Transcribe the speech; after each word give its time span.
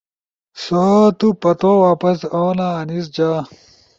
سو 0.63 0.83
تو 1.19 1.27
پتو 1.41 1.71
واپس 1.85 2.19
اونا! 2.41 2.67
انیس 2.81 3.05
جا۔ 3.15 3.31
ا 3.45 3.49